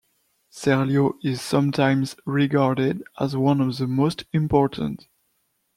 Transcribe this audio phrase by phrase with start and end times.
[0.51, 5.05] Serlio is sometimes regarded as one of the most important.